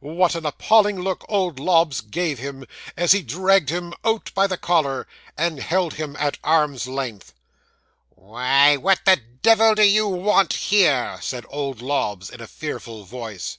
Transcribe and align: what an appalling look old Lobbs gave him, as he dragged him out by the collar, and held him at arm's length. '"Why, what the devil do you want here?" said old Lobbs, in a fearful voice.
what 0.00 0.34
an 0.34 0.44
appalling 0.44 1.00
look 1.00 1.24
old 1.28 1.60
Lobbs 1.60 2.00
gave 2.00 2.40
him, 2.40 2.66
as 2.96 3.12
he 3.12 3.22
dragged 3.22 3.68
him 3.68 3.94
out 4.04 4.34
by 4.34 4.48
the 4.48 4.56
collar, 4.58 5.06
and 5.38 5.60
held 5.60 5.94
him 5.94 6.16
at 6.18 6.36
arm's 6.42 6.88
length. 6.88 7.32
'"Why, 8.10 8.76
what 8.76 9.04
the 9.04 9.20
devil 9.42 9.76
do 9.76 9.84
you 9.86 10.08
want 10.08 10.52
here?" 10.54 11.20
said 11.22 11.46
old 11.48 11.80
Lobbs, 11.80 12.28
in 12.28 12.40
a 12.40 12.48
fearful 12.48 13.04
voice. 13.04 13.58